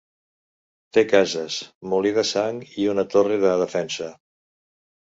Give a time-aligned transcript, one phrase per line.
[0.97, 1.57] Té cases,
[1.93, 4.15] molí de sang i una torre de defensa.